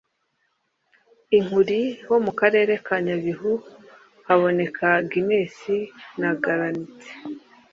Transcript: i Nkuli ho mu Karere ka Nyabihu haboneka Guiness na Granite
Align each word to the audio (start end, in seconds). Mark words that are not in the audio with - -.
i 1.37 1.37
Nkuli 1.43 1.81
ho 2.05 2.15
mu 2.25 2.31
Karere 2.39 2.73
ka 2.85 2.95
Nyabihu 3.05 3.53
haboneka 4.27 4.87
Guiness 5.09 5.57
na 6.21 6.29
Granite 6.43 7.07